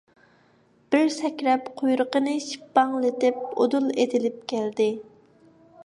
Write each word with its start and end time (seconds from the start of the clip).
بىر 0.95 1.11
سەكرەپ 1.15 1.67
قۇيرۇقىنى 1.81 2.35
شىپپاڭلىتىپ 2.47 3.47
ئۇدۇل 3.51 3.93
ئېتىلىپ 3.99 4.45
كەلدى. 4.55 4.91